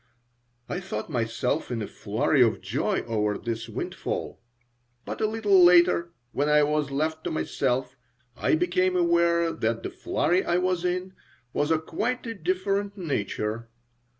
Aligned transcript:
I 0.67 0.79
thought 0.79 1.11
myself 1.11 1.69
in 1.69 1.79
a 1.83 1.87
flurry 1.87 2.41
of 2.41 2.59
joy 2.59 3.03
over 3.03 3.37
this 3.37 3.69
windfall, 3.69 4.41
but 5.05 5.21
a 5.21 5.27
little 5.27 5.63
later, 5.63 6.11
when 6.31 6.49
I 6.49 6.63
was 6.63 6.89
left 6.89 7.23
to 7.25 7.29
myself, 7.29 7.95
I 8.35 8.55
became 8.55 8.95
aware 8.95 9.51
that 9.51 9.83
the 9.83 9.91
flurry 9.91 10.43
I 10.43 10.57
was 10.57 10.83
in 10.83 11.13
was 11.53 11.69
of 11.69 11.85
quite 11.85 12.25
a 12.25 12.33
different 12.33 12.97
nature. 12.97 13.69